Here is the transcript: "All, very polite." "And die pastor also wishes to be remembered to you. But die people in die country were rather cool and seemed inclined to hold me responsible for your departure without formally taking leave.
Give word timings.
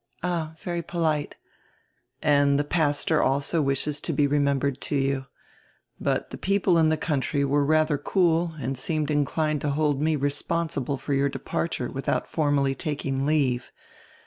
"All, 0.23 0.55
very 0.57 0.81
polite." 0.81 1.35
"And 2.23 2.57
die 2.57 2.63
pastor 2.63 3.21
also 3.21 3.61
wishes 3.61 4.01
to 4.01 4.11
be 4.13 4.25
remembered 4.25 4.81
to 4.81 4.95
you. 4.95 5.27
But 5.99 6.31
die 6.31 6.39
people 6.41 6.79
in 6.79 6.89
die 6.89 6.95
country 6.95 7.45
were 7.45 7.63
rather 7.63 7.99
cool 7.99 8.55
and 8.59 8.75
seemed 8.75 9.11
inclined 9.11 9.61
to 9.61 9.69
hold 9.69 10.01
me 10.01 10.15
responsible 10.15 10.97
for 10.97 11.13
your 11.13 11.29
departure 11.29 11.87
without 11.91 12.27
formally 12.27 12.73
taking 12.73 13.27
leave. 13.27 13.71